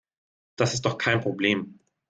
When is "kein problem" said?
0.97-1.77